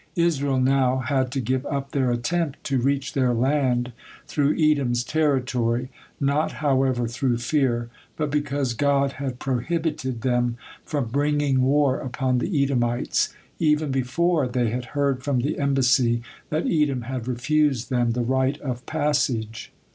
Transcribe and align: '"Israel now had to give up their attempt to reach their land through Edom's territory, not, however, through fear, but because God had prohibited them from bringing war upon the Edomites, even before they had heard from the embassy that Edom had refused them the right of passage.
'"Israel 0.29 0.59
now 0.59 0.97
had 0.97 1.29
to 1.29 1.39
give 1.39 1.63
up 1.67 1.91
their 1.91 2.09
attempt 2.09 2.63
to 2.63 2.79
reach 2.81 3.13
their 3.13 3.35
land 3.35 3.91
through 4.25 4.57
Edom's 4.59 5.03
territory, 5.03 5.91
not, 6.19 6.53
however, 6.53 7.07
through 7.07 7.37
fear, 7.37 7.91
but 8.17 8.31
because 8.31 8.73
God 8.73 9.11
had 9.11 9.37
prohibited 9.37 10.21
them 10.23 10.57
from 10.83 11.09
bringing 11.09 11.61
war 11.61 11.99
upon 11.99 12.39
the 12.39 12.63
Edomites, 12.63 13.31
even 13.59 13.91
before 13.91 14.47
they 14.47 14.71
had 14.71 14.85
heard 14.97 15.21
from 15.23 15.41
the 15.41 15.59
embassy 15.59 16.23
that 16.49 16.65
Edom 16.65 17.03
had 17.03 17.27
refused 17.27 17.91
them 17.91 18.13
the 18.13 18.23
right 18.23 18.59
of 18.61 18.83
passage. 18.87 19.71